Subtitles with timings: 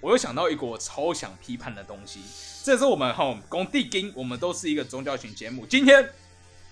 [0.00, 2.20] 我又想到一个我超想批判的东西。
[2.62, 6.08] 这是我们哈工地经，我们都是一个宗教型节目，今天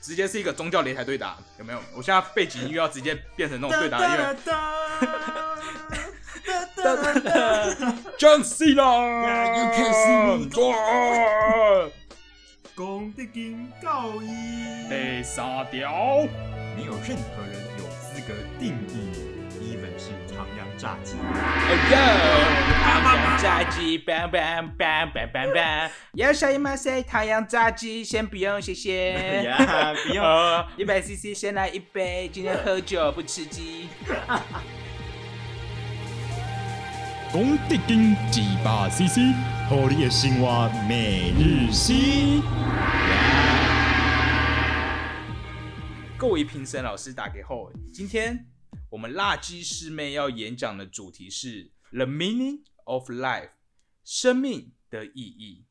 [0.01, 1.80] 直接是一个宗教擂台对打，有没有？
[1.96, 4.37] 我现在背景音乐要直接变成那种对打音乐。
[8.19, 11.90] John Cena，You can see me。
[12.74, 15.90] 工地经告一被杀掉，
[16.77, 19.27] 没有任何人有资格定义。
[20.79, 21.97] 炸鸡，哦哟！
[22.84, 25.91] 太阳炸鸡，bang bang bang bang bang bang。
[26.15, 29.43] 要小姨妈塞太阳炸鸡，先不用谢谢。
[29.43, 30.25] 呀，不用。
[30.79, 33.88] 一百 CC 先来一杯，今天喝酒不吃鸡。
[37.33, 39.35] 公德金一百 CC，
[39.69, 42.41] 合你的生活每日新。
[46.16, 48.47] 各位评审老师打给后，今天。
[48.91, 53.51] 我们辣鸡师妹要演讲的主题是 The Meaning of Life，
[54.02, 55.66] 生命的意义。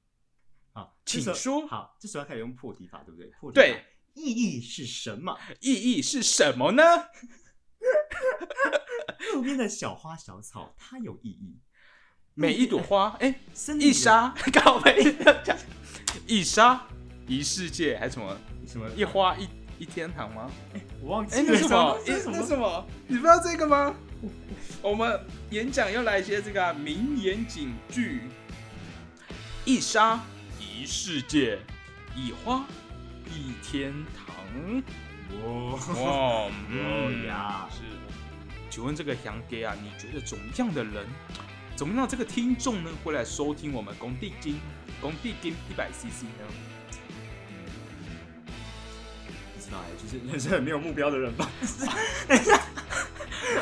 [0.73, 1.65] 好，请说。
[1.67, 3.31] 好，这时候要开始用破题法，对不对？
[3.39, 3.83] 破题对，
[4.13, 5.35] 意义是什么？
[5.61, 6.83] 意义是什么呢？
[9.33, 11.57] 路边的小花小草，它有意义。
[12.35, 13.39] 每一朵花，哎，
[13.79, 14.95] 一沙，告白，
[16.27, 16.87] 一沙，
[17.27, 18.39] 一世界，还是什么？
[18.67, 18.87] 什么？
[18.91, 19.47] 一花一。
[19.77, 20.49] 一天堂吗？
[20.73, 21.43] 哎，我忘记了。
[21.47, 21.97] 那什么？
[22.05, 22.87] 那什么？
[23.07, 23.93] 你不知道这个吗？
[24.81, 25.19] 我们
[25.51, 28.21] 演讲要来一些这个名言警句：
[29.65, 30.19] 一沙
[30.59, 31.59] 一世界，
[32.15, 32.65] 一花
[33.27, 34.83] 一天堂。
[35.43, 36.49] 哇哇
[37.27, 37.69] 呀！
[37.71, 37.81] 是。
[38.69, 41.05] 请问这个杨哥啊，你觉得怎么样的人，
[41.75, 44.59] 怎么样这个听众呢，会来收听我们工地金
[45.01, 46.45] 工地金一百 CC 呢？
[50.01, 51.49] 就是人生很没有目标的人吧。
[52.27, 52.55] 等一下，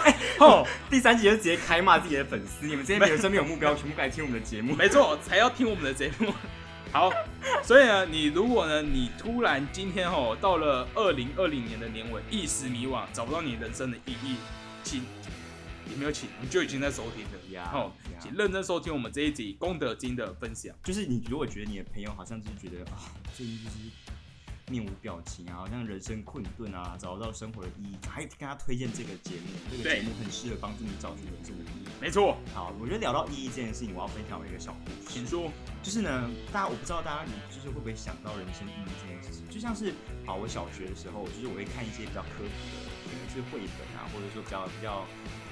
[0.03, 2.65] 哎，哦，第三集就直接开骂自己的粉丝。
[2.65, 4.75] 你们这些人生没有目标，全部来听我们的节目。
[4.75, 6.33] 没错，才要听我们的节目。
[6.91, 7.11] 好，
[7.63, 14.35] 所以呢，你如果呢，你突然今天哦，到了二零二零年的年尾，一时迷惘，找不到你人生的意义，
[14.83, 15.01] 请
[15.91, 16.29] 有没有请？
[16.41, 17.69] 你就已经在收听了呀。
[17.73, 20.73] 哦，请认真收听我们这一集功德经的分享。
[20.83, 23.75] 就是你如果觉得你的朋友好像就是觉得啊，最近就是。
[24.71, 31.87] 面无表情啊，好像人生困顿啊，找不到生活的意义，还跟他推荐这个节目，这个节目很适合帮助你找出人生的意义。
[32.01, 35.07] 没错，好，我觉得聊到意义这件事情，我要分享一个小故事。
[35.07, 35.51] 请说，
[35.83, 39.93] 就是呢，大家我不知道大家就是会不会想到人生意义这件事情，就像是
[40.25, 45.05] 好，我小学的时候，就是我会看一些比较科普的，可能是绘本啊，或者说比较比较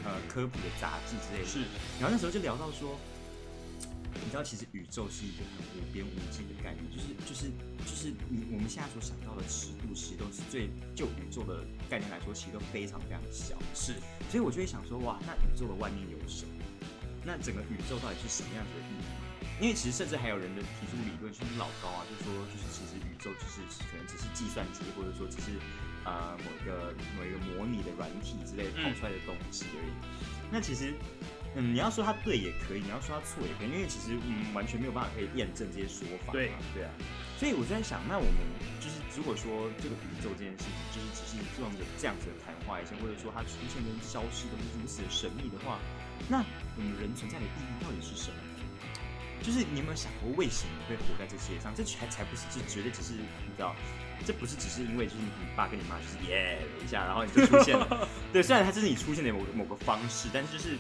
[0.04, 1.48] 呃科普的杂志之类的。
[1.48, 1.62] 是，
[2.02, 2.98] 然后那时候就聊到说。
[4.22, 7.50] 你知道，其实宇宙是一个很无边无际的概念，就是就是
[7.86, 13.58] 就是你我们现在所想到的尺度，其实都是最就宇宙的概念来说，其实都非常非常小。
[13.74, 13.94] 是，
[14.30, 16.52] 所以我就会想说，哇，那宇宙的外面有什么？
[17.26, 19.10] 那整个宇宙到底是什么样子的意义？
[19.62, 25.58] 因为其实甚至还有人的提出理论，就是老高啊，就说就是其实宇宙就是可能只是计算机，或者说只是
[26.06, 29.92] 呃某一个某一个模拟的软体之类跑出来的东西而已。
[30.52, 30.94] 那其实。
[31.56, 36.34] 嗯，你要说他对也可以，你要说他错也可以，因为其实嗯完全没有办法可以验证这些说法。
[36.34, 36.90] 对，对啊。
[37.38, 38.34] 所以我就在想，那我们
[38.80, 45.78] 就是如果说这个宇宙这件事情，就是只是这样的这样子的昙花一现，或者说它出现跟消失都是如此的神秘的话，
[46.30, 46.40] 那
[46.78, 48.38] 我们人存在的意义到底是什么？
[49.44, 51.76] 就是你有没有想过，为什么会活在这世界上？
[51.76, 53.76] 这才才不是，这绝对只是你知道，
[54.24, 58.08] 这不是只是因为就是你爸跟你妈就是耶一下，然后你就出现了。
[58.32, 60.80] 对，虽然它这是你出现的某某个方式，但是就是。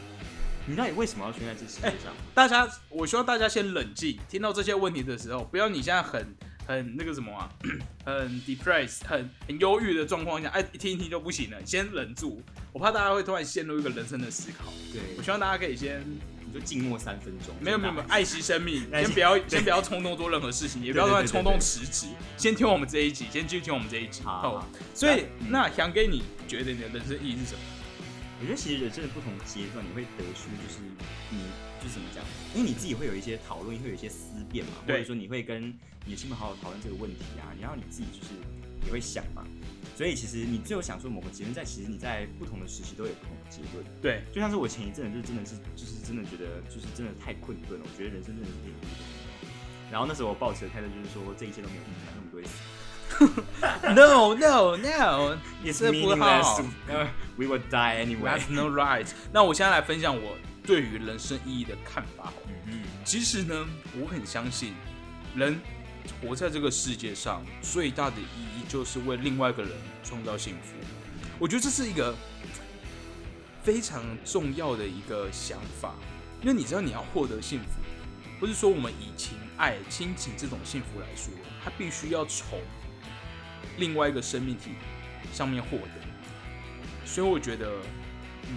[0.66, 2.13] 你到底为什么要存在这世界上？
[2.34, 6.35] 大家，我希望大家先冷静，听到这些问题的时候，不要你现在很
[6.66, 7.50] 很那个什么啊，
[8.06, 12.41] 很 depressed，很很忧郁的状况下，哎，一听一听就不行了，先忍住。
[12.72, 14.72] 我怕大家会突然陷入一个人生的思考。
[14.91, 16.01] 对，我希望大家可以先，
[16.46, 17.53] 你就静默三分钟。
[17.59, 22.07] 没有没有没有，爱惜生命，先不要先不要冲动做任何事情，也不要突然冲动辞职。
[22.38, 24.24] 先听我们这一集，先继续听我们这一集。
[24.24, 27.59] 好，所以那想给你觉得你的人生意义是什么？
[28.43, 30.83] 我觉得其实人生的不同阶段，你会得出就是
[31.31, 31.47] 你
[31.79, 32.19] 就是怎么讲？
[32.53, 35.73] 因为你自己会有一些讨论，会有一些思辨嘛，或者说你会跟
[36.03, 38.35] 你的亲朋好友讨论这个问题啊，然后你自己就是
[38.85, 39.47] 也会想嘛。
[39.95, 43.85] 所以其实你最后想出某个结论，在其实你在不同的时期都有不同的结论。
[44.01, 48.73] 对，就像是我前一阵就真的是就是真的觉得就是真的太困顿了，我觉得人生真的是可以。
[49.89, 52.59] 然后那时候我抱持的态度就是说，这一切都没有意义，反正我们都会死。
[53.94, 55.38] No, no, no！
[55.63, 56.62] 也是不好。
[57.36, 58.39] We will die anyway.
[58.39, 59.07] That's no right.
[59.31, 62.31] 那我现在来分享我对于人生意义的看法。
[62.68, 63.65] 嗯其实呢，
[64.00, 64.74] 我很相信，
[65.36, 65.60] 人
[66.21, 69.71] 活在这个世界上最大的意义就是为另外一个人
[70.04, 70.75] 创造幸福。
[71.39, 72.16] 我觉得这是一个
[73.62, 75.94] 非常重要的一个想法。
[76.42, 77.80] 因为你知道你要获得幸福，
[78.38, 81.33] 不是说我们以情爱、亲情这种幸福来说，
[81.63, 82.59] 它必须要从
[83.77, 84.71] 另外一个生命体
[85.31, 87.06] 上面获得。
[87.06, 87.81] 所以我觉得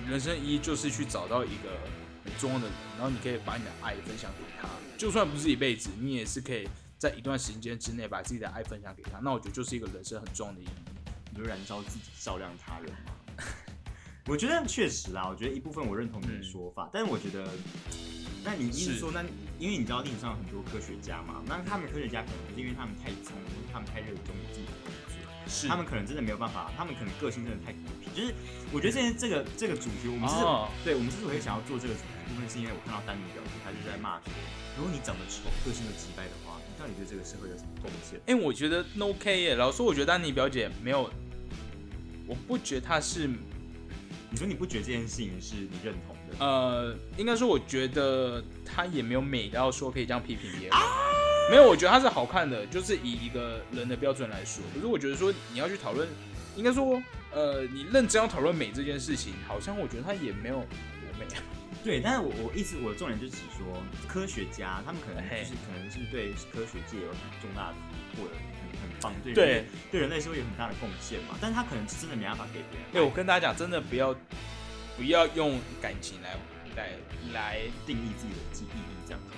[0.09, 1.79] 人生一就是去找到一个
[2.25, 6.69] 很重要的人，然后你可以把你的爱分享给他，就算不是一辈子，你也是可以
[6.99, 9.19] 在一段时间之内把自己的爱分享给他。
[9.19, 10.69] 那我觉得就是一个人生很重要的意义。
[11.31, 13.13] 你就燃烧自己，照亮他人嘛。
[14.27, 17.47] 我觉得确实啦，我觉得一部分我认同你的说法，但是我觉得，
[18.43, 19.23] 那你意思说，那
[19.59, 24.67] 因为你知道历史上有很多科学家嘛，那他们科学家可能是因为他们太聪明，他们太热衷于自己
[25.49, 28.11] 是他们可能真的没有办法，他们可能个性真的太孤僻。
[28.15, 28.35] 就是
[28.73, 30.37] 我觉得现在这个这个主题，我们是
[30.85, 34.33] 对我们之所以想要做这个主题，部分是因为我看到丹尼表姐他就在骂说，
[34.77, 38.21] 如果你长得丑，个性又击败的话，你到底对这个社会有什么贡献？
[38.27, 41.11] 哎，我觉得 no K 耶，老实说，我觉得丹尼表姐没有，
[42.27, 43.31] 我不觉得她是。
[44.29, 46.45] 你说你不觉得这件事情是你认同的？
[46.45, 50.77] 呃，应该说，我觉得她也没有美到说可以这样批评别人。
[51.51, 54.63] 没有，我觉得它是好看的，就是以一个人的标准来说。
[54.75, 56.09] 可是我觉得说你要去讨论，
[56.57, 57.01] 应该说，
[57.33, 61.27] 呃，你认真要讨论美这件事情，好像我觉得它也没有多美。
[61.85, 67.75] 对，但是我我一直我的重点就是说，科学家他们可能就是可能是对科学界有很重大的
[68.15, 68.31] 突破。
[68.31, 71.39] 很很棒对对对，人类是会有很大的贡献嘛？
[71.41, 72.89] 但是他可能真的没办法给别人。
[72.93, 74.15] 对，我跟大家讲，真的不要
[74.97, 76.37] 不要用感情来
[76.77, 76.91] 来
[77.33, 79.37] 来定义自己的记忆这样子。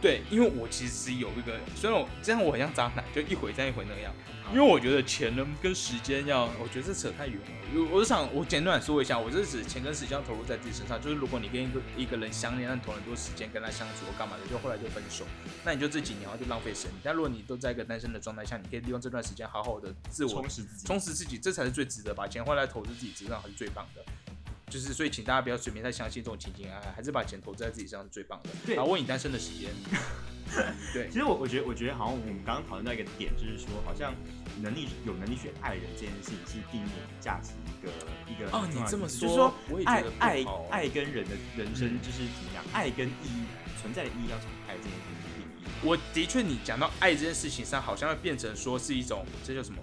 [0.00, 4.12] 对，因为我其实有一个，虽然我这样我很像渣男，就一回再一回那样。
[4.52, 7.50] 因为我觉得钱呢跟时间要，我觉得这扯太远了。
[7.72, 11.00] 我我想我简短说一下，我是指钱跟时间要投入在自己身上。
[11.00, 15.24] 就是如果你跟一个一个人相恋，但投很多时间跟他相处或干嘛的，就后来就分手，
[15.64, 17.00] 那你就这几年就浪费生命。
[17.04, 24.02] 但如果你都在一个单身的状态下，你可以利用这段时间好好的自我充实自己，充实自己，这才是最值得把钱花在投资自己身上，还是最棒的。
[24.70, 28.50] 就是所以，请大家不要随便再相信这种情情爱爱，还是把钱投资在自己身上是最棒的。
[28.64, 29.70] 对，把握你单身的时间。
[30.92, 34.14] 对，其实我我觉得我觉得好像我们刚刚讨论到一个点，就是说好像。
[34.62, 37.90] 能力有能力去爱人这件事情是定义价值一个
[38.28, 39.54] 一个哦，你这么说，就是说
[39.86, 42.64] 爱爱爱跟人的人生就是怎么样？
[42.74, 43.44] 爱跟意义
[43.80, 45.72] 存在的意义要从爱这件事情去定义。
[45.82, 49.80] 我的确，你讲到爱这件事情上，好像会变成说是一种这叫什么？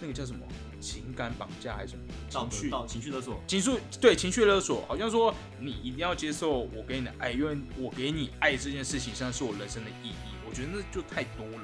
[0.00, 0.46] 那个叫什么？
[0.80, 2.02] 情感绑架还是什么？
[2.48, 3.42] 情绪情绪勒索？
[3.46, 3.70] 情绪
[4.00, 10.14] 对情绪勒索，好像说你一定要接受我给你的爱，因为我给你爱这件事情上是我人生的意义。
[10.48, 11.60] 我觉得那就太多了。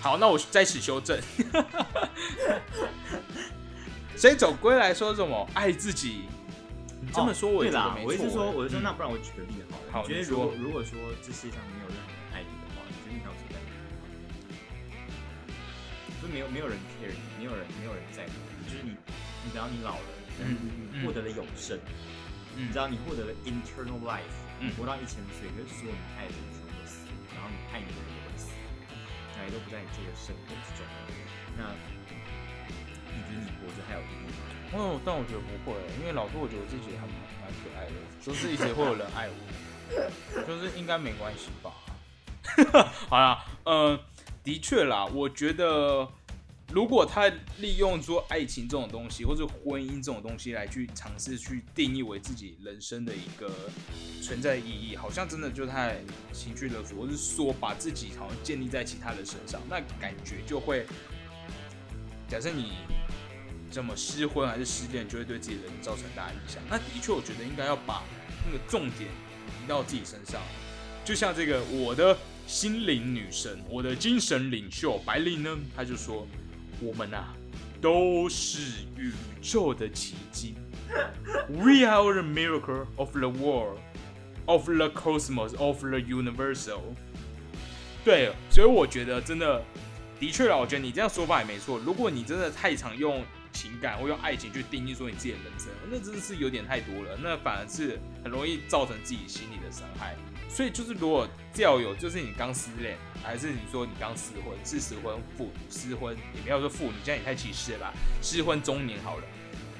[0.00, 1.20] 好，那我在此修正。
[4.16, 6.22] 所以总归来说，什么爱自己？
[7.00, 7.98] 你这么说，我对啦。
[8.02, 9.84] 我一直说，我就说，那不然我举个例子好了。
[9.92, 12.02] 好，觉得如果如果说这世界上没有任何
[16.34, 18.90] 没有没有人 care 你，没有人没有人在乎你，就是你，
[19.46, 20.10] 你只要你老了，
[20.42, 21.78] 嗯嗯，获得了永生，
[22.56, 28.14] 你知道你获得了 internal life，嗯，活到一千岁，可是所有你爱的人全部都死，然后你爱你的人。
[29.52, 30.86] 都不在你这个生活之中，
[31.54, 31.64] 那
[33.12, 34.72] 你觉得你活着还有意义吗？
[34.72, 37.92] 哦，但我觉得不会，因为老师我觉得自己还蛮蛮可爱的，
[38.22, 39.36] 就是一直会有人爱我，
[40.48, 41.70] 就是应该没关系吧。
[43.10, 44.00] 好啦，嗯，
[44.42, 46.08] 的确啦，我觉得。
[46.74, 47.30] 如果他
[47.60, 53.48] 利用说爱情这种东西，或者婚姻这种东西来去尝试去定义为自己人生的一个
[54.20, 56.00] 存在意义，好像真的就太
[56.32, 60.84] 情绪勒索，或是说把自己好像建立在其他人身上，那感觉就会，
[62.26, 62.72] 假设你
[63.70, 66.60] 这么失婚还是失恋，就会对自己的人造成大影响。
[66.68, 68.02] 那的确，我觉得应该要把
[68.44, 69.08] 那个重点
[69.62, 70.42] 移到自己身上，
[71.04, 76.26] 就像这个我的心灵女神，我的精神领袖白灵呢，他就说。
[76.80, 77.34] 我们啊，
[77.80, 80.54] 都是宇宙的奇迹。
[81.48, 83.78] We are the miracle of the world,
[84.46, 86.80] of the cosmos, of the universal。
[88.04, 89.62] 对，所以我觉得真的，
[90.20, 91.78] 的确啊，我觉得你这样说法也没错。
[91.78, 97.18] 如果你真的太常用情感或用爱情去定义说你自己的人生，那真的是有点太多了。
[97.22, 100.16] 那反而是很容易造成自己心理的伤害。
[100.54, 107.92] 所以就是，如果要有，就是你刚失恋，还是你说你刚失婚，是失婚妇女，失婚也没有说妇女，这样也太歧视了吧？
[108.22, 109.24] 失婚中年好了，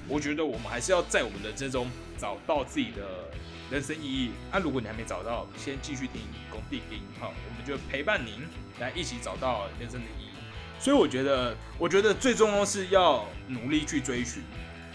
[0.08, 1.88] 我觉得我们还是要在我们的这中
[2.18, 3.30] 找到自己的
[3.70, 4.32] 人生意义。
[4.50, 8.40] 那如果你还没找到，先继续听工地音，哈，我们就陪伴您
[8.80, 10.30] 来一起找到人生的意义。
[10.80, 14.42] 所以我觉得，我觉得最重要是要努力去追寻。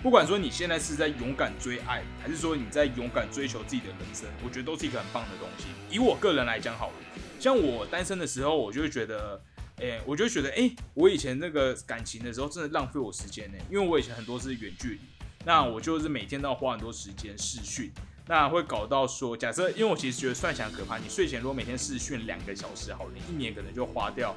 [0.01, 5.65] 不管说你现在是在勇敢追爱，还是说你在勇敢追求自己的人生，我觉得都是一个很棒的东西。
[5.89, 6.93] 以我个人来讲，好了，
[7.37, 9.41] 像我单身的时候，我就会觉得，
[9.75, 13.57] 哎，我就觉得，哎，我以前那个感情的时候，真的浪费我时间呢。
[13.69, 14.99] 因为我以前很多是远距离，
[15.45, 17.91] 那我就是每天都要花很多时间试训，
[18.25, 24.33] 那会搞到说，假设因为我其实觉得算起来可怕，你睡前如果每天试训两个小时，好了，一年可能就花掉，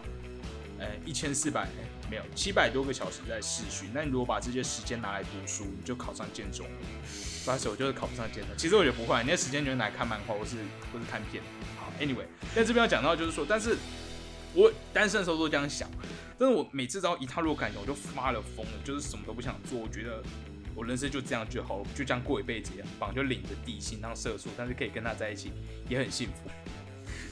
[0.80, 1.68] 呃，一千四百
[2.12, 3.88] 没有七百多个小时在试训。
[3.94, 6.72] 那你如果把这些时间拿来读书，你就考上建中了。
[7.42, 8.54] 不好意思，我就是考不上建中。
[8.54, 10.56] 其实我觉得不会，你那时间就拿来看漫画或是
[10.92, 11.42] 或是看片。
[11.78, 13.78] 好，Anyway，在这边要讲到就是说，但是
[14.52, 15.90] 我单身的时候都这样想，
[16.38, 19.78] 但是我每次只要一踏入感情，我就发了疯了，就是什么都不想做。
[19.78, 20.22] 我觉得
[20.74, 25.50] 我人生就这样就好，就这样过一辈子也很棒，就领着地心当社畜，但是可以跟他在一起
[25.88, 26.50] 也很幸福。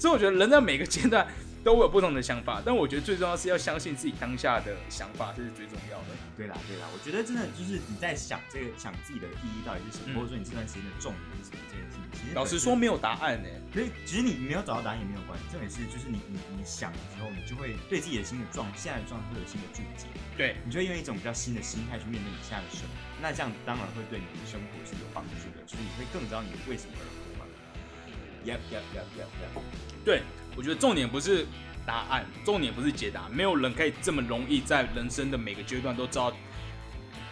[0.01, 1.29] 所以我觉得人在每个阶段。
[1.63, 6.17] 都有不同的想法，但我觉得最重要是要相信自己当下的想法，这是最重要的。
[6.37, 12.01] 对啦，对啦，我觉得真的就是你在想这个，想自己的意义到底是什么，或者说你这段时间的重点是什么这件事情。
[12.17, 20.09] 其实老实说没有答案呢，所以其实你没有找到答案也没有关系，重点是就是你你你想的时候，你就会对自己的新的状现在的状态会有新的注解，
[20.41, 27.30] 对你就会用一种比较新的心态去面对你现在的生活，那这样当然会对你的生活是有帮助的，所以你会更知道你为什么而活嘛。
[28.45, 29.63] Yep, yep, yep, yep, yep。
[30.05, 30.23] 对。
[30.57, 31.47] 我觉得重点不是
[31.87, 33.29] 答案，重点不是解答。
[33.29, 36.35] 没有人可以这么容易在人生的每个阶段都知道，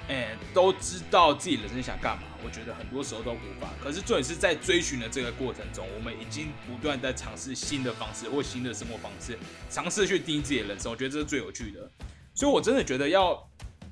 [0.08, 2.22] 哎，都知道自己人生想干嘛。
[2.44, 3.68] 我觉得很多时候都无法。
[3.82, 9.36] 可是重点是在追寻的这个过程中，我们已经不断在尝试新的方式或新的生活方式，
[9.68, 10.90] 尝试去定义自己的人生。
[10.92, 11.90] 我觉得这是最有趣的。
[12.34, 13.36] 所以我真的觉得要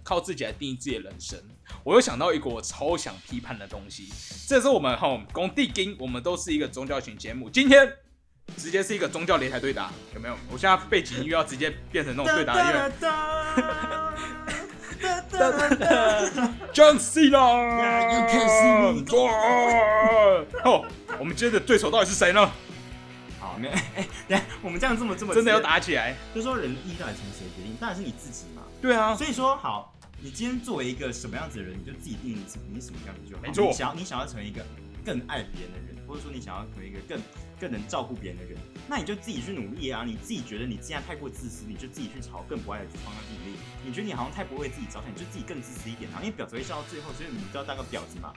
[0.05, 1.37] 靠自己来定义自己的人生。
[1.85, 4.09] 我又想到一个我超想批判的东西，
[4.49, 7.93] 这是我们哈工地经，我们都是一个宗教型节目，今天。
[8.57, 10.37] 直接是一个宗教擂台对打，有没有？
[10.53, 12.89] 我现在背景音乐要直接变成那种对打音乐。
[16.73, 19.05] John Cena，You can see me。
[20.63, 20.87] 哦，
[21.19, 22.49] 我们今天的对手到底是谁呢？
[23.41, 26.15] 好，没哎，等下我们这样这么这么真的要打起来？
[26.33, 27.77] 就说人意到底从谁决定？
[27.81, 28.63] 当然是你自己嘛。
[28.81, 29.93] 对啊，所以说好，
[30.27, 33.43] 你今天作为一个什么样子的人，你就自己定义你是什么样子就好。
[33.45, 34.61] 没错，想要你想要成为一个
[35.05, 37.17] 更爱别人的人，或者说你想要成为一个更。
[37.59, 40.05] 更能照顾别人的人，那你就自己去努力啊！
[40.05, 43.57] 你自己觉得你现在太过自私，你就自己去朝更不爱的方向努力。
[43.83, 46.21] 你觉得你好像太不为自己着想，你就自己更自私一点啊！
[46.23, 48.31] 因为婊子会笑到最后，所以你都要当个婊子嘛。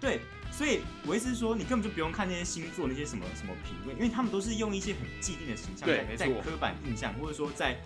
[0.00, 7.76] 对，所以我意思是说，你根本就不用看那些星座那些什么什么评论，因为他们都是用一些很既定的形象，在在刻板印象，或者说在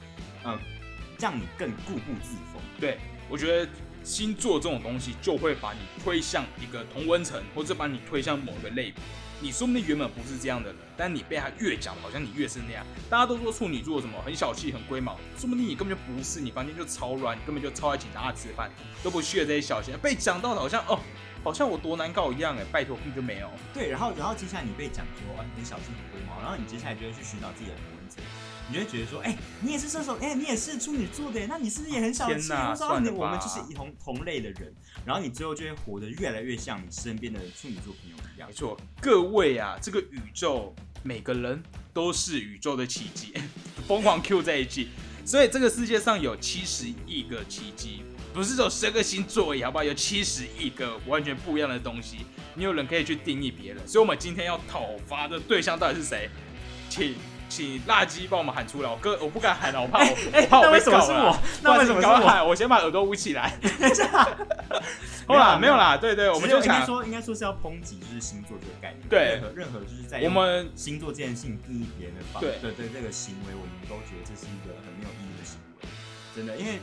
[0.44, 0.56] 呃
[1.18, 2.62] 让你更固步自封。
[2.78, 3.70] 对，我觉得
[4.02, 8.94] 星座这种东西就会把你推向一个同温层，或者把你推向某一个类别。
[9.40, 12.84] 你说不定原本不是这样的人，但你被他越讲，好像你越是那样。
[13.08, 18.68] 大家都说处女座什么很小气、很龟毛，说不定你根本就不是，你房间就超乱，你根本就超爱请大家吃饭，
[19.00, 19.96] 都不屑这些小钱。
[20.00, 20.98] 被讲到的好像哦，
[21.44, 23.48] 好像我多难搞一样哎，拜托根本就没有。
[23.72, 28.24] 对，然后然后接下来你被讲说很小气、很龟毛，然后你接下来就会去寻找自己的同温层，
[28.68, 32.52] 你就会觉得说，哎，你也是射手，哎，你也是处女座的，那你是不是也很小气？
[32.52, 34.70] 我说你我们就是同同类的人，
[35.06, 38.46] 然后你最后就会活得越来越像你身边的处女座朋友一样。
[38.46, 41.62] 没错，各位啊，这个宇宙每个人
[41.94, 43.32] 都是宇宙的奇迹，
[43.88, 44.88] 疯狂 Q 在一起，
[45.24, 48.02] 所以这个世界上有七十亿个奇迹，
[48.34, 49.84] 不是有十个星座而已，好不好？
[49.84, 52.18] 有七十亿个完全不一样的东西，
[52.54, 56.28] 你有人可以去定义别人，所以我们今天要讨伐的对象到底是谁？
[56.90, 57.14] 请。
[57.58, 61.42] 请辣鸡帮我们喊出来，我哥我不敢喊了，我怕我我怕我被搞了。
[61.60, 62.16] 那为什么是我？
[62.18, 63.52] 喊，我先把耳朵捂起来。
[65.26, 69.08] 好啦，没有啦，对对，我们就应该说应该说是要抨击就是星座这个概念。
[69.08, 75.88] 对，任何任何就是在我们星座这件事情定义别人的方对对这个行为，我们都觉得这是一个很没有意义的行为。
[76.36, 76.78] 真的，因为。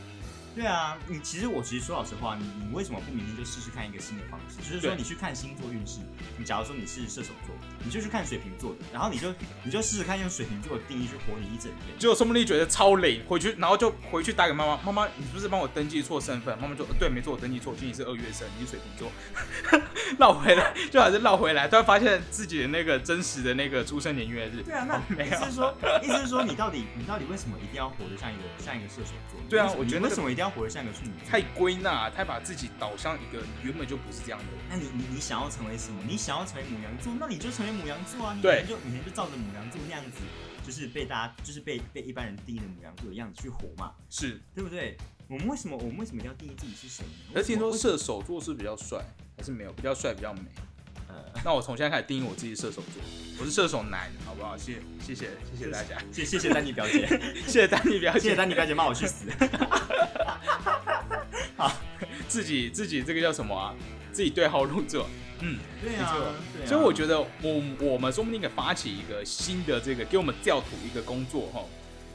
[0.56, 4.56] 对啊，你其实我其实说老实话，你你为什么不明天就试试看一个新的方式？
[4.56, 5.98] 就是说你去看星座运势，
[6.38, 9.28] 你假如说你是射手座，你就去看水瓶座的，然后你就
[9.62, 11.98] 你就试试看用水瓶座的定义去活你一整天。
[11.98, 16.58] 结果宋梦丽觉得超累，回去然后就回去打给妈妈，妈妈你是不是帮我登记错身份？
[16.58, 19.12] 妈妈说对，没错，我登记错，今年是二月生，你是水瓶座。
[20.18, 24.62] 绕回来就还是绕回来， 突然发现自己的那个真实的那个出生年月日。
[24.62, 29.38] 对啊，那意思是说，意思是说你到底你到底为什么一定要活得像一个像一个射手座？
[29.50, 30.45] 对啊，我觉得为什么一定要？
[30.50, 34.44] 活得像一个处女，太归纳，太把自己导向一个原本就不是这样的。
[34.68, 36.00] 那你你你想要成为什么？
[36.06, 38.38] 你想要成为母羊座，那你就成为母羊座啊！
[38.40, 40.18] 对，就每天就照着母羊座那样子，
[40.64, 44.96] 就是被大家就是被被一般人定义的母羊座的样子去活嘛，是对不对？
[45.28, 47.04] 我们为什么我们为什么要定义自己是谁？
[47.34, 49.04] 而听说射手座是比较帅，
[49.36, 50.42] 还是没有比较帅比较美？
[51.44, 53.02] 那我从现在开始定义我自己射手座，
[53.38, 54.56] 我是射手男，好不好？
[54.56, 57.06] 谢谢谢谢谢大家，谢谢谢丹妮表姐，
[57.46, 59.26] 谢谢丹妮表姐，谢谢丹妮表姐骂我去死。
[61.56, 61.72] 好，
[62.28, 63.74] 自己自己这个叫什么啊？
[64.12, 65.06] 自己对号入座，
[65.40, 66.32] 嗯，对啊，
[66.64, 71.62] 所以我觉得我我们说不定可以发起一个新的这个给我们调图一个工作哈。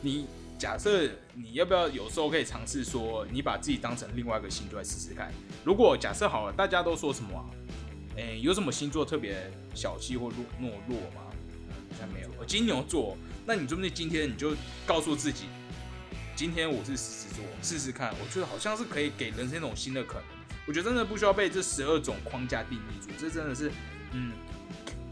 [0.01, 0.25] 你
[0.57, 5.31] 假设你要不要有时候可以尝试说，你把自己当成另外一个星座来试试看？
[5.63, 7.45] 如果假设好了，大家都说什么？
[8.17, 11.21] 哎、有什么星座特别小气或懦懦弱吗？
[11.91, 12.45] 好像没有。
[12.45, 15.45] 金牛座，那你说不定今天你就告诉自己，
[16.35, 18.13] 今天我是狮子座，试试看。
[18.19, 20.23] 我觉得好像是可以给人生一种新的可能。
[20.65, 23.71] 我觉得真的不需要被这十二种框架定义住，这真的是，
[24.11, 24.31] 嗯，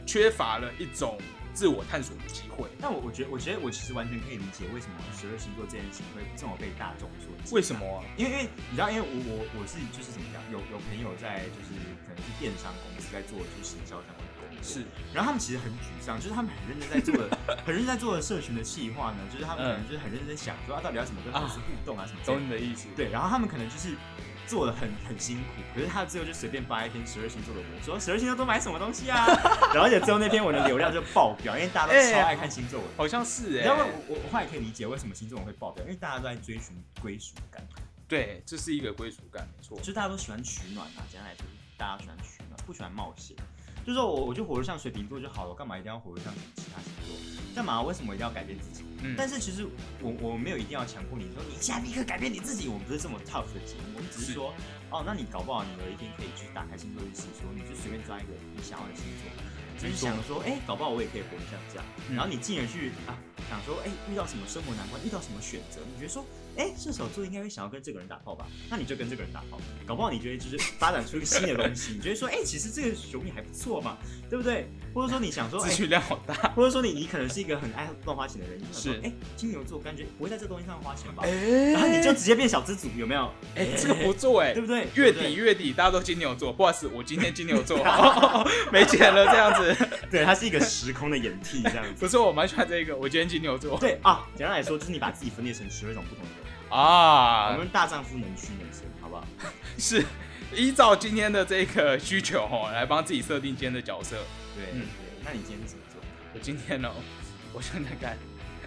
[0.06, 1.18] 缺乏了一种
[1.60, 2.72] 自我探索的机会。
[2.80, 8.00] 但我我觉得，我觉得我其实完全可以理解为什么十二星座这件事情会这么被大众所接为什么啊？
[8.16, 11.76] 因为因为你知道，因为我我我是就是怎么讲，有有朋友在就是
[12.08, 17.28] 可能是电商公司在做就是行销相关的工作，是，然后他们其实很沮丧，就是他们很认真在做的，
[17.68, 22.88] 很认真在做的社群的企划呢，就是他们可能就是很认真在想说啊，到底要怎么跟粉丝互动啊什么懂你的意思。
[22.96, 24.00] 对，然后他们可能就是
[24.50, 29.28] 做的很很辛苦，可是他最后就随便发一篇十二星座的文，说十二星座都买什么东西啊，
[29.74, 32.90] 然后而且最后那篇文的流量就爆表，因为大家都超爱看星座文。
[32.98, 33.86] 好像是哎、你知道吗？
[33.86, 37.64] 我我我后来可以理解为什么星座文会爆表，因为大家都在追寻归属感，
[38.08, 39.84] 对，这是一个归属感，没错就。
[39.84, 41.04] 是大家都喜欢取暖嘛。
[41.12, 41.46] 简单来说，
[41.78, 43.38] 大家喜欢取暖，不喜欢冒险。
[43.86, 47.39] 就是说我我就活得像水瓶座就好了，我干嘛一定要活得像其他星座？
[47.56, 47.82] 干嘛？
[47.82, 48.84] 为什么一定要改变自己？
[49.02, 49.66] 嗯，但是其实
[50.02, 54.34] 我我没有一定要强迫你说你现在立刻改变你自己，我们不是这么 tough 的节目，我们只是是。
[54.34, 54.54] 说
[54.92, 59.32] 哦，那你搞不好你有一天可以去打开星座日历，说你就随便抓一个你想要的星座，
[59.80, 62.16] 就是想说哎、搞不好我也可以活得像这样，嗯。
[62.16, 63.16] 然后你进而去啊
[63.50, 66.26] 想说哎、遇到什么生活难关，遇到什么选择，你觉得说
[66.58, 73.98] 哎、射手座应该会想要跟这个人打炮吧，那你就跟这个人打炮，搞不好你觉得就是发展出一个新的东西，你觉得说哎、其实这个熊也还不错嘛，
[74.30, 74.68] 对不对？
[74.94, 75.76] 或者说你想说哎资。
[75.76, 76.34] 讯量好大。
[76.56, 81.24] 或者说你你可能是一个很爱乱花钱的人，你想说是哎、金牛座感觉不会在这东西上花钱吧？
[81.24, 83.32] 哎然后你就直接变小资族，有没有？
[83.56, 84.88] 哎、这个不做哎、对不对？
[84.96, 87.78] 月底月底大家都金牛座，不好意思，我今天金牛座
[88.72, 89.76] 没钱了这样子。
[90.10, 91.94] 对，它是一个时空的演替这样子。
[92.00, 96.50] 不是，我蛮喜欢这个，我今天金牛座对啊，简单来说就是你把自己分裂成十二种不同的人。
[96.70, 99.24] 我啊，们大丈夫能屈能伸，好不好？
[99.78, 100.04] 是
[100.54, 104.18] 依照今天的这个需求哦，来帮自己设定今天的角色。
[104.60, 105.24] 对，嗯对。
[105.24, 106.02] 那你今天是什么做？
[106.34, 106.92] 我今天呢，
[107.54, 108.18] 我想想看，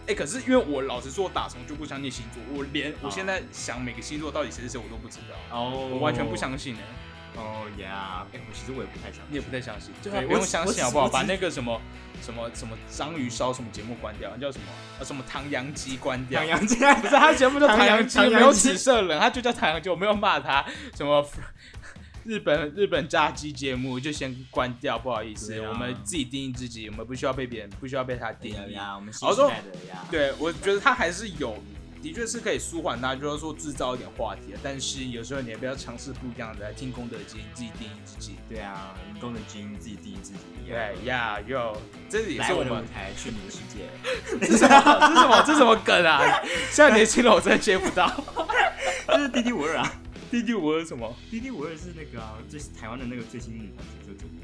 [0.07, 6.35] 哎、可是因为我老实说，我打从就不相信星座，我连我现在想每个星座到底谁是谁我都不知道，哦我完全不。
[6.35, 9.25] 相信哎、哦呀，哎，我其实我也不太相信。
[9.29, 11.05] 你也不太相信，对对啊，不用我相信好不好？
[11.05, 11.81] 我只把那个什么
[12.21, 14.65] 什么什么章鱼烧什么节目关掉，那叫什么
[14.99, 15.01] 啊？
[15.05, 16.49] 什么唐扬鸡关掉唐？
[16.49, 20.65] 扬鸡不是，他节目叫唐扬鸡，唐扬没有鸡紫色人，他就叫唐扬鸡，我没有骂他。
[20.97, 21.25] 什么
[22.25, 28.73] 日本日本炸鸡节目就先关掉，不好意思，啊我们自己定义自己，我们不需要被别人，不需要被他定义。
[28.73, 30.05] 呀，我们新好说时代的呀。
[30.11, 31.57] 对，我觉得他还是有，
[32.01, 34.59] 的确是可以舒缓大家，就是说制造一点话题的。
[34.63, 38.37] 但是有时候你也不要尝试不一样的，来听功德金，自己定义自己。
[38.49, 40.39] 对啊，你功德金自己定义自己。
[40.69, 41.77] 对呀，哟，
[42.09, 43.89] 这也是我的舞台，去你的世界。
[44.39, 44.99] 这是什么？
[45.09, 45.43] 这是什么？
[45.45, 46.41] 这什么梗啊？
[46.71, 48.09] 现在年轻人我真的接不到。
[49.09, 49.93] 这是滴滴五二啊。
[50.33, 51.15] 第第五是什么？
[51.31, 54.41] 滴滴五二是那个啊，最台湾的那个最新女团选秀节目，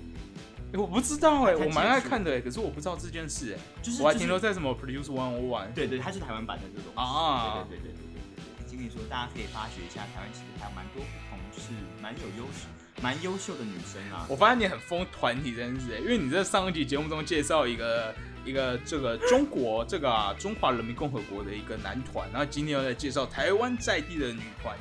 [0.72, 8.37] 欸我不知道哎、它我蛮爱看的哎、可是我不知道这件事哎、就是我还就是停留在什么 Produce One O One 对对，它是台湾版的这种啊对对对对对对。
[8.37, 8.66] 对。
[8.68, 11.70] 经理说，大家可以发掘一下，台湾其实还有蛮多不同，就是
[12.03, 12.68] 蛮有优势、
[13.01, 14.27] 蛮优秀的女生啊。
[14.29, 18.14] 我发现你很疯团体这件事哎、因为你在上一集节目中介绍一个
[18.48, 24.76] 一个这个中国这个、啊、中华人民共和国的一个男团，然后今天又在介绍台湾在地的女团！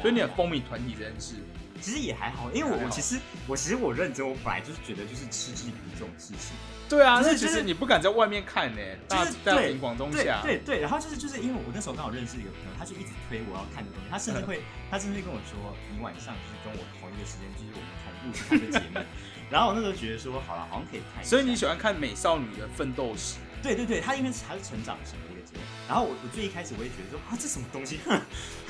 [0.00, 1.36] 所以你很呀风靡团体这件事。
[1.78, 6.56] 其实也还好，因为我我其实我其实我认真，我本来就是觉得就是嗤之以鼻这种事情。
[6.88, 19.04] 对啊，就是其实你不敢在外面看呢、大就是大对庭广众对下，对对，然后就是就是因为我那时候刚好认识一个朋友，他就一直推我要看的东西，他甚至会他甚至会跟我说，你晚上就是跟我同一个时间，就是我们同步去看的节目。
[19.48, 21.24] 然后我那时候觉得说，好了，好像可以看。
[21.24, 23.36] 所以你喜欢看美少女的奋斗史。
[23.62, 28.20] 对对对，它因为它是成长型的一个节目，然后我我最一开始我也觉得说啊这什么东西哼，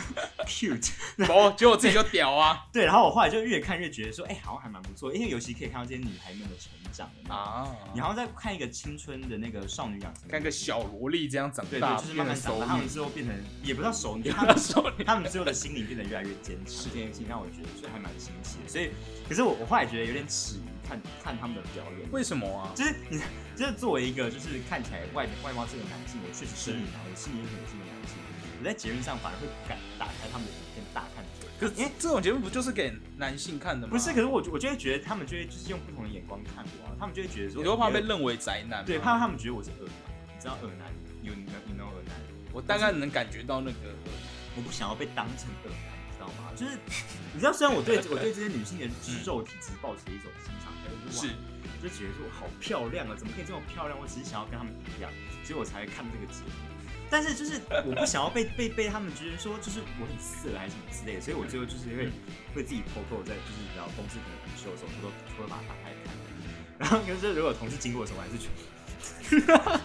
[0.46, 0.90] cute，
[1.28, 7.66] 哦，结果自己就屌啊对，然后我后来就越看越觉得说，哎、好像还蛮不错，因为尤其可以看到这些女孩们的成长的啊！
[7.94, 15.04] 你好像在看一个青春的那个少女养成，看个小萝莉这样长大，就是慢慢长大，他们之后变成也不知道熟女，他们熟女。
[15.04, 18.68] 他们之后的心理变得越来越坚强，这件事情让我觉得所以还蛮新奇的。
[18.68, 18.90] 所以，
[19.28, 22.70] 可是我我后来觉得有点耻于看看他们的表演，为什么啊？
[22.74, 23.20] 就是你
[23.56, 28.16] 就是作为一个就是看起来外外貌是个男性，我确实是女男，我心里也是个男性，
[28.60, 31.48] 我在节目上反而会敢打开他们的影片大看嘴。
[31.58, 33.92] 可是这种节目不就是给男性看的吗？
[33.92, 38.84] 不是，可是我就我就会觉得他们就会就是用不同的眼光看我啊，他们就会觉得说，你都怕被认为宅男？
[38.84, 42.14] 对，怕他们觉得我是恶男，你知道恶男，you know you know 恶男，
[42.52, 43.94] 我大概能感觉到那个，
[44.54, 45.95] 我不想要被当成恶男，你知
[46.26, 46.50] 道吗？
[46.56, 46.72] 就是
[47.32, 51.28] 你知道，虽然我对我对这些女性的肌肉体质抱持一种欣赏，但是
[51.82, 53.98] 就觉得说好漂亮啊，怎么可以这么漂亮？
[53.98, 55.10] 我只是想要跟她们一样，
[55.44, 56.50] 所以我才会看这个节目。
[57.08, 62.10] 但是就是我不想要被被被他们觉得说就是我很色还是什么之类的，所以我最后就是会
[62.52, 66.10] 会自己偷偷在就是比较公司可能午休的时候，偷偷偷偷把它打开看。
[66.78, 68.50] 然后可是如果同事经过的时候，我还是觉
[69.46, 69.80] 得，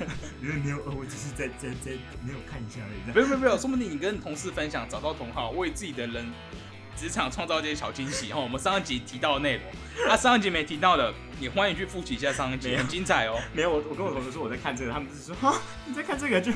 [0.42, 1.92] 因为没有，我只是在在在
[2.24, 3.14] 没有看一下而已。
[3.14, 6.26] 没有没有没有，说不定你跟同事分享，找到同好，为自己的人
[6.96, 8.42] 职场创造这些小惊喜然后。
[8.42, 9.64] 我们上一集提到的内容，
[10.06, 13.38] 那 上一集没提到的，你欢迎去复习一下上一集，很精彩哦。
[13.54, 16.52] 没有，我我跟我同事说我在看这个，他们就是说哈你在看这个就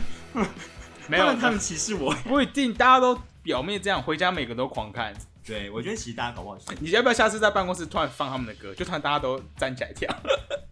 [1.08, 5.14] 没有，他们歧视我，不一定，大家都表面这样，回家每个都狂看。
[5.46, 10.12] 对，我觉得其实大家搞不好，你要不要下次在办公室突然放他们的歌，就突然大家都站起来跳？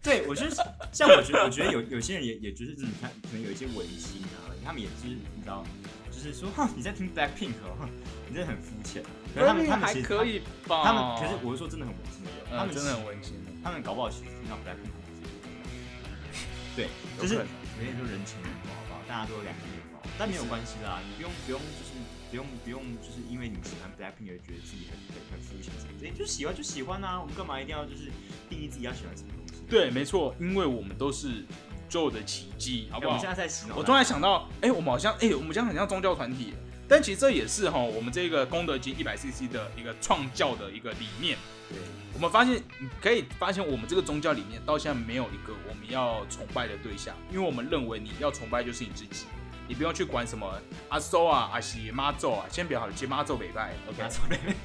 [0.04, 0.54] 对，我觉得
[0.92, 5.64] 像我觉得，我觉得有有些人也也就是你看，可能有一些文青啊，他们也是你知道，
[6.12, 7.88] 就是说你在听 Black Pink 哦，
[8.28, 9.02] 你真的很肤浅。
[9.34, 10.84] 他们他们还可以吧？
[10.84, 14.92] 他们可是我是说真的很文青的，他们真的很文心，他们搞不好其实听到 Black Pink。
[16.76, 16.88] 对，
[17.18, 19.00] 就是有点说人情冷漠，好不好？
[19.08, 21.96] 大家都有两个面貌，但没有关系啦，你不用不用就是。
[22.30, 25.94] 不用不用，就是因为你喜欢 Blackpink 而觉得自己很很很肤浅什么？
[26.02, 27.20] 的，就喜欢就喜欢啊！
[27.20, 28.10] 我们干嘛一定要就是
[28.50, 29.28] 定义自己要喜欢什么？
[29.68, 31.44] 对，没错，因为我们都是
[31.88, 33.12] 做的奇迹，好不好？
[33.12, 33.76] 我们现在在洗脑。
[33.76, 36.54] 我突然想到，哎，我们好像，哎，我们这样很像宗教团体，
[36.88, 41.38] 但其实这也是哈，我们这个功德金一百 CC 的一个创教的一个理念。
[41.68, 41.78] 对，
[42.12, 42.62] 我们发现，
[43.00, 49.24] 可以发现，我们这个宗教里面到现在没有一个我们要崇拜的对象，因为我们认为你要崇拜就是你自己。
[49.66, 50.46] 你不用去管什么
[50.88, 54.02] 阿苏啊、阿西妈祖啊，先别好了，接妈祖北拜，OK？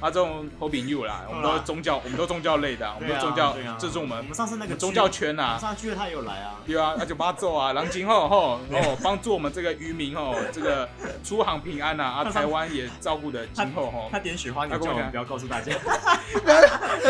[0.00, 0.24] 妈祖
[0.58, 5.56] 好朋友啦，我们都宗教，我们都宗教类的，我们都宗教，这是我们我们上次那个宗教圈呐。
[5.58, 6.54] 上次去了他也有来啊。
[6.66, 10.88] 对啊，那就妈祖啊，然后今后吼哦，帮助我们这个渔民吼，这个
[11.24, 14.08] 出航平安呐，啊，台湾也照顾的今后吼。
[14.12, 15.72] 他点雪花，你叫我不要告诉大家。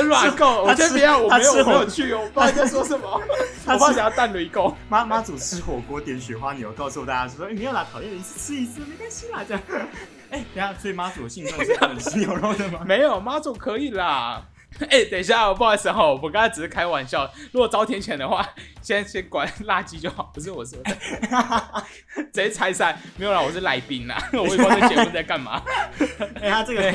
[0.05, 3.21] 乱购，我先不要，我没有没有去，我不知道在说什么。
[3.67, 4.77] 我怕想要蛋雷狗。
[4.89, 7.89] 妈妈祖吃火锅点雪花牛，告诉大家说没有啦。
[7.91, 9.63] 讨厌的一次吃一次没关系啦，这样。
[10.31, 12.83] 哎，等下，所以妈祖信众是不能吃牛肉的吗？
[12.87, 14.43] 没有，妈祖可以啦。
[14.89, 17.29] 哎，等一下，不好意思哈，我刚才只是开玩笑。
[17.51, 18.49] 如果招天谴的话，
[18.81, 20.31] 先先管垃圾就好。
[20.33, 20.97] 不是我说的，
[22.33, 22.97] 直接拆散。
[23.17, 25.61] 没有啦，我是来宾啦， 我也不知道这节目在干嘛。
[26.41, 26.93] 哎，他这个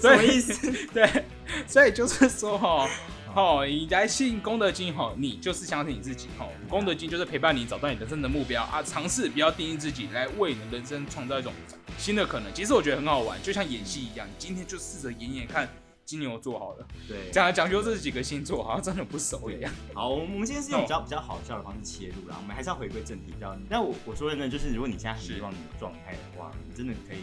[0.00, 0.70] 什么意思？
[0.94, 1.24] 对，
[1.66, 2.88] 所以就是说哈。
[3.34, 6.46] 哦，你来信功德金哈，你就是相信你自己哈。
[6.68, 11.50] 功德金就是陪伴你找到你人生的目标啊，尝试不要定义自己，来为你的人生创造一种
[11.96, 12.52] 新的可能。
[12.52, 15.66] 其实我觉得很好玩，就像演戏一样，你今天就试着演演看
[16.04, 16.86] 金牛座好了。
[17.08, 19.72] 对，讲来讲去这几个星座，好像真的不熟一样。
[19.94, 23.32] 好，我们今天是用比较比较好笑的方式切入啦，我们还是要回归正题。
[23.40, 27.20] 较，那我我说的呢，就是如果你现在很希望你的状态的话，你真的可以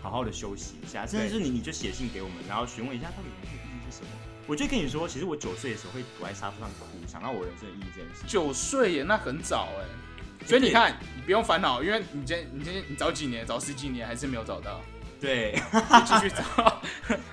[0.00, 4.10] 好好的休息一下，甚至是你你就写信给我们，然后询问一下到底意义是什么。
[4.52, 8.22] 我就跟你说，其实我九岁的时候会躲在沙发上哭，想到我人生的意义这件事。
[8.26, 14.82] 九岁耶，那很早哎，所以你看，你不用烦恼，因为你今你今天你找几年，找十几年还是没有找到。
[15.18, 15.58] 对，
[16.04, 16.82] 继续找，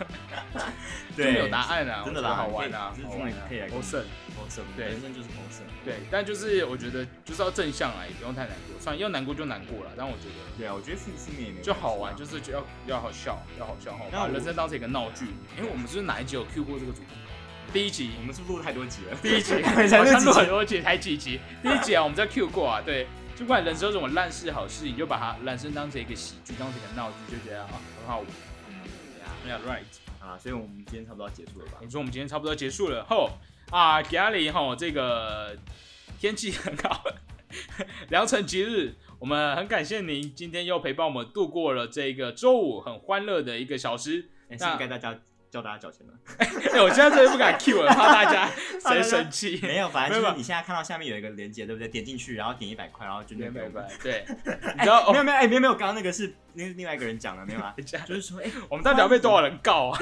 [1.13, 3.11] 对， 没有答案啊，真的啦，好玩啊，真的
[3.49, 3.67] 可以来
[4.75, 15.27] 对，人生就是谋生，对，但就是我觉得就是要正向啊，也不用太难过，算要难过就难过了，但我觉得，对啊，我觉得负负面也没就好玩，就是要要好笑，要好笑哈，把人生当成一个闹剧。
[15.57, 17.07] 因为我们是哪一集有 Q 过这个主题？
[17.71, 21.39] 第一集，我们是不是录太多集了，第一集 好像录很多集，才几集？
[21.61, 23.07] 第一集啊，我们在 Q 过啊，对。
[23.37, 28.27] 不管人生有什么烂事好事，你就把它人生当成一个喜剧，当成一个闹剧，就觉得啊很好玩。
[29.47, 29.85] Yeah, right
[30.19, 31.77] 啊，所以我们今天差不多要结束了吧？
[31.79, 33.05] 你说我们今天差不多结束了。
[33.05, 33.29] 后
[33.71, 35.55] 啊，家里吼这个
[36.19, 37.03] 天气很好，
[38.09, 44.29] 良辰吉日，我们很感谢您今天又陪伴我们度过了这个周五很欢乐的一个小时。
[44.49, 45.19] 那该大家。
[45.49, 48.47] 叫大家缴钱了， 哎，我现在真的不敢 Q 了，怕大家
[48.87, 49.59] 谁生气。
[49.63, 51.87] 没有，反正 就是你现在看到下面有一个链接，对不对？
[51.87, 53.87] 点进去，然后点一百块，然后就一百块。
[54.03, 57.73] 对，你知道没有没有哎没有没有，刚刚那个是另另外一个人讲的，没有啊？
[58.05, 59.99] 就是说，哎，我们到底要被多少人告啊？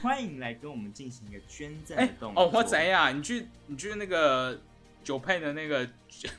[0.00, 2.42] 欢迎来跟我们进行一个捐赠的动作。
[2.42, 3.16] 哦，我怎样？
[3.16, 4.58] 你去你去那个。
[5.02, 5.86] 酒配的那个，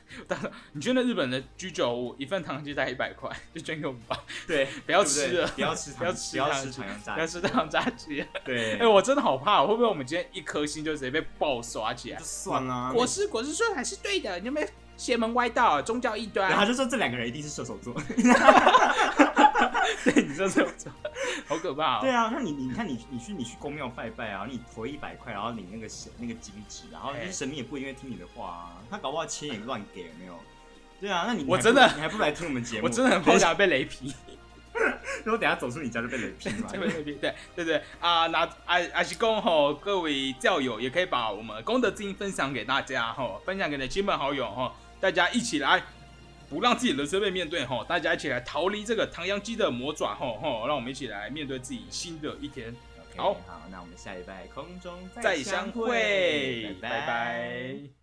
[0.72, 4.16] 你觉得日本的居酒屋一份糖鸡才一百块，就捐给我们吧。
[4.46, 8.24] 对， 不要吃了，不要吃， 不要吃，不要吃糖不要吃糖炸鸡。
[8.44, 12.18] 对，哎，我真的好怕，会不会我们今天一颗星就直接被爆刷起来？
[12.20, 16.52] 算了，果实果实说还是对的，你有没有邪门歪道，宗教异端？
[16.52, 17.94] 他就说这两个人一定是射手座。
[20.04, 20.92] 对，你说这种，
[21.46, 22.00] 好可怕。
[22.00, 30.38] 对啊，那你你看你你去你去公庙拜拜啊，你投一百块，然后领那个神那个金纸，然后神明也不一定会听你的话啊，他搞不好钱也乱给，有没有？
[31.00, 32.84] 对啊，那你我真的你还不来听我们节目？
[32.84, 34.14] 我真的很怕想被雷劈。
[35.24, 36.68] 如果等下走出你家就被雷劈嘛？
[36.72, 45.82] 被雷劈，对对对啊，那阿阿西公吼，各位教友也可以把我们功德金分享给大家吼，分享给你的亲朋好友吼，大家一起来。
[46.52, 52.76] 不让自己人生被面对哈，大家一起来逃离这个唐扬鸡的魔爪哈哈，让我们一起来面对自己新的一天。
[53.16, 58.01] 好，好，那我们下礼拜空中再相会，拜拜。